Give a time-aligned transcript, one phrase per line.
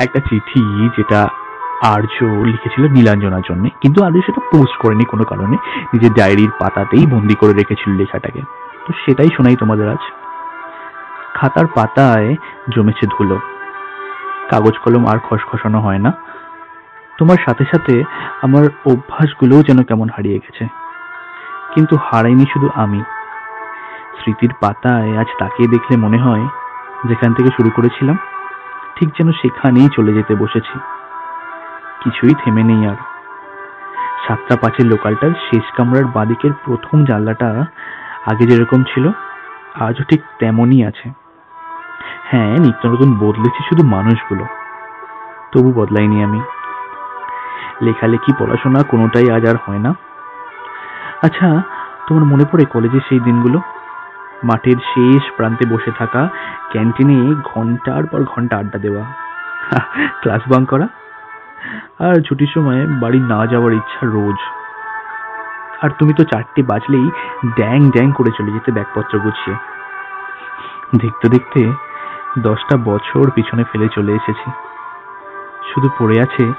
[0.00, 1.28] একটা চিঠি যেটা
[1.82, 5.56] আর্য লিখেছিল নীলাঞ্জনার জন্য, কিন্তু আর্য সেটা পোস্ট করেনি কোনো কারণে,
[5.94, 8.40] নিজের ডায়েরির পাতাতেই বন্দি করে রেখেছিল লেখাটাকে।
[8.86, 10.12] তো সেটাই শোনাই তোমাদের আজ।
[11.34, 12.36] খাতার পাতায়
[12.76, 13.38] জমেছে ধুলো।
[14.50, 16.12] কাগজ কলম আর খসখসানো হয় না।
[17.18, 18.02] তোমার সাথে সাথে
[18.42, 20.66] আমার অভ্যাসগুলোও যেন কেমন হারিয়ে গেছে।
[21.74, 23.00] কিন্তু হারাইনি শুধু আমি।
[24.22, 26.48] স্মৃতির পাতায় আজ তাকিয়ে দেখলে মনে হয়
[27.08, 28.18] যেখান থেকে শুরু করেছিলাম
[29.00, 30.78] ঠিক যেন সেখানেই চলে যেতে বসেছি।
[32.04, 32.96] কিছুই থেমে নেই আর।
[34.26, 37.64] সাতটা পাঁচের লোকালটার শেষ কামরার বাদিকের প্রথম জানলাটা
[38.26, 39.08] আগে যেরকম ছিল,
[39.80, 41.10] আজও ঠিক তেমনই আছে।
[42.24, 44.44] হ্যাঁ নিত্য নতুন বদলেছে শুধু মানুষগুলো।
[45.52, 46.40] তবু বদলাইনি আমি।
[47.82, 49.94] লেখালেখি, পড়াশোনা কোনোটাই আজ আর হয় না।
[51.22, 51.62] আচ্ছা
[52.06, 53.60] তোমার মনে পড়ে কলেজে সেই দিনগুলো?
[54.44, 56.28] মাঠের শেষ প্রান্তে বসে থাকা
[56.70, 59.04] ক্যান্টিনে ঘণ্টার পর ঘণ্টা আড্ডা দেওয়া।
[60.20, 60.88] ক্লাস বাং করা।
[61.98, 64.36] আর ছুটির সময় বাড়ি না যাওয়ার ইচ্ছা রোজ।
[65.84, 67.10] আর তুমি তো চারটে বাজলেই
[67.56, 69.56] ড্যাং ড্যাং করে চলে যেতে ব্যাগপত্র গুছিয়ে।
[70.96, 71.72] দেখতে দেখতে
[72.38, 74.50] দশটা বছর পিছনে ফেলে চলে এসেছি।
[75.74, 76.52] শুধু পড়ে আছে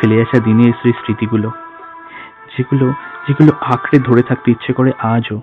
[0.00, 1.50] ফেলে আসা দিনের স্মৃতিগুলো।
[2.58, 2.92] যেগুলো
[3.28, 5.40] যেগুলো আঁকড়ে ধরে থাকতে ইচ্ছে করে আজও।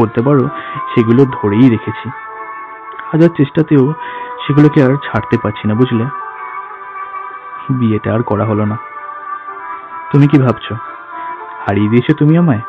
[0.00, 0.48] বলতে পারো,
[0.94, 2.08] সেগুলো ধরেই রেখেছি।
[3.12, 3.92] হাজার চেষ্টাতেও
[4.46, 6.04] সেগুলোকে আর ছাড়তে পারছি না, বুঝলে?
[7.70, 8.78] বিয়েটা আর করা হলো না।
[10.12, 10.72] তুমি কি ভাবছ?
[11.66, 12.60] হারিয়ে দিয়েছ তুমি আমায়?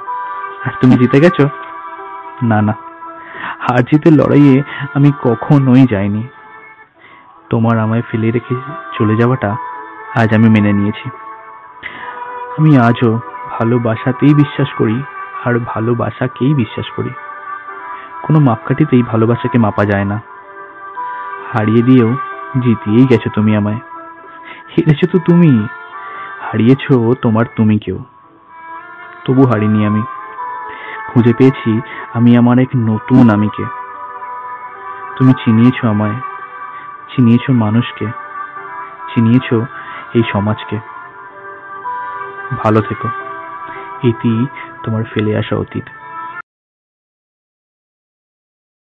[0.66, 1.50] আর তুমি জিতে গেছো?
[2.44, 2.74] না না।
[3.60, 4.64] হার জিতের লড়াইয়ে
[4.96, 6.28] আমি কখনোই যাইনি।
[7.50, 8.56] তোমার আমায় ফেলে রেখে
[8.98, 9.56] চলে যাওয়াটা
[10.16, 11.10] আজ আমি মেনে নিয়েছি।
[12.60, 15.04] আমি আজও ভালোবাসাতেই বিশ্বাস করি
[15.46, 17.10] আর ভালোবাসাকেই বিশ্বাস করি।
[18.24, 20.22] কোনো মাপকাঠিতেই ভালোবাসাকে মাপা যায় না।
[21.54, 22.16] হারিয়ে দিয়েও
[22.60, 23.80] জিতিয়েই গেছো তুমি আমায়।
[24.78, 25.68] হেরেছো তো তুমি।
[26.42, 28.00] হারিয়েছো তোমার তুমি কেউ।
[29.26, 30.04] তবু হারিনি আমি।
[31.08, 31.82] খুঁজে পেয়েছি
[32.14, 33.66] আমি আমার এক নতুন আমিকে।
[35.18, 36.16] তুমি চিনিয়েছো আমায়।
[37.16, 38.08] চিনিয়েছো মানুষকে।
[39.16, 39.66] চিনিয়েছো
[40.14, 40.80] এই সমাজকে।
[42.64, 43.23] ভালো থেকো।
[44.04, 44.34] এটি
[44.84, 46.03] তোমার ফেলে আসা অতীত।